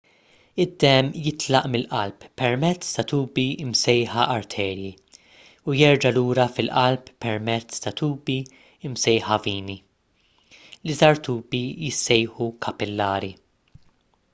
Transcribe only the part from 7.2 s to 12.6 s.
permezz ta' tubi msejħa vini l-iżgħar tubi jissejħu